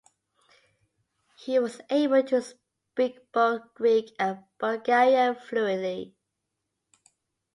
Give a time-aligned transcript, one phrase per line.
[1.37, 6.15] He was able to speak both Greek and Bulgarian fluently.